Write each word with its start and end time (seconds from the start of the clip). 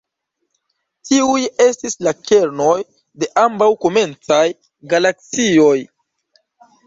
Tiuj 1.09 1.41
estis 1.65 1.95
la 2.07 2.13
kernoj 2.29 2.71
de 3.23 3.29
ambaŭ 3.43 3.67
komencaj 3.87 4.41
galaksioj. 4.95 5.77